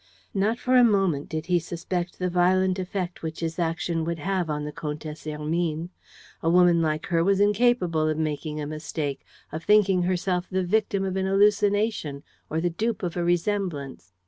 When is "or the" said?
12.49-12.71